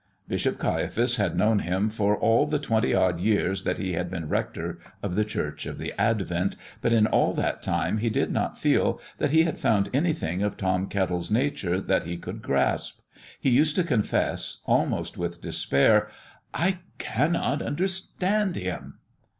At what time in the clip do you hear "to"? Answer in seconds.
13.75-13.83